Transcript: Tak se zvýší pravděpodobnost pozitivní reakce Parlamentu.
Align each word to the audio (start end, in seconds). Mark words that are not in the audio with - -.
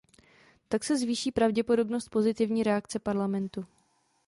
Tak 0.67 0.83
se 0.83 0.97
zvýší 0.97 1.31
pravděpodobnost 1.31 2.09
pozitivní 2.09 2.63
reakce 2.63 2.99
Parlamentu. 2.99 3.65